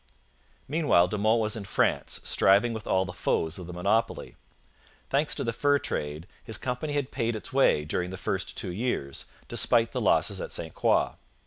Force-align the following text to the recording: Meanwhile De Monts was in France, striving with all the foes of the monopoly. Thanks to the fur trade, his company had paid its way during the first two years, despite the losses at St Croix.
Meanwhile 0.67 1.09
De 1.09 1.17
Monts 1.19 1.41
was 1.41 1.55
in 1.55 1.63
France, 1.63 2.21
striving 2.23 2.73
with 2.73 2.87
all 2.87 3.05
the 3.05 3.13
foes 3.13 3.59
of 3.59 3.67
the 3.67 3.73
monopoly. 3.73 4.35
Thanks 5.11 5.35
to 5.35 5.43
the 5.43 5.53
fur 5.53 5.77
trade, 5.77 6.25
his 6.43 6.57
company 6.57 6.93
had 6.93 7.11
paid 7.11 7.35
its 7.35 7.53
way 7.53 7.85
during 7.85 8.09
the 8.09 8.17
first 8.17 8.57
two 8.57 8.71
years, 8.71 9.25
despite 9.47 9.91
the 9.91 10.01
losses 10.01 10.41
at 10.41 10.51
St 10.51 10.73
Croix. 10.73 11.11